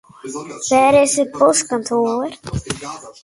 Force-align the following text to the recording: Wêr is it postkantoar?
Wêr 0.69 0.93
is 1.03 1.15
it 1.21 1.29
postkantoar? 1.37 2.29